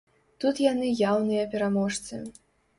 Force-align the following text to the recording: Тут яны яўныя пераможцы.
Тут 0.43 0.61
яны 0.71 0.89
яўныя 1.11 1.43
пераможцы. 1.53 2.23